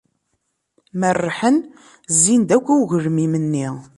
[0.99, 1.57] Merrḥen,
[2.13, 3.67] zzin-d akk i ugelmim-nni.